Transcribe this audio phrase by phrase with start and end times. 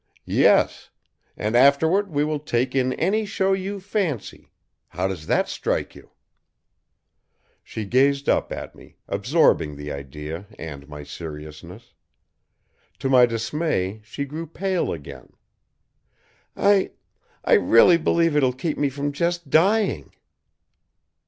[0.25, 0.89] "Yes.
[1.37, 4.51] And afterward we will take in any show you fancy.
[4.87, 6.09] How does that strike you?"
[7.63, 11.93] She gazed up at me, absorbing the idea and my seriousness.
[12.97, 15.33] To my dismay, she grew pale again.
[16.57, 16.93] "I
[17.45, 20.13] I really believe it will keep me from just dying."